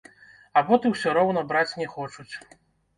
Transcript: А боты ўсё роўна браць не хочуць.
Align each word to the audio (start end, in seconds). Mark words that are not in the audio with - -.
А 0.57 0.63
боты 0.69 0.93
ўсё 0.95 1.15
роўна 1.19 1.45
браць 1.55 1.77
не 1.85 1.91
хочуць. 1.95 2.31